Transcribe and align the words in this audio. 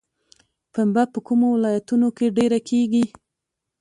پنبه 0.73 1.03
په 1.13 1.19
کومو 1.27 1.47
ولایتونو 1.55 2.07
کې 2.17 2.27
ډیره 2.37 2.59
کیږي؟ 2.69 3.05